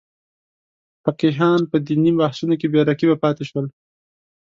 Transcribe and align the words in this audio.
فقیهان 1.03 1.59
په 1.71 1.77
دیني 1.87 2.11
بحثونو 2.19 2.55
کې 2.59 2.67
بې 2.73 2.79
رقیبه 2.89 3.15
پاتې 3.23 3.43
شول. 3.49 3.65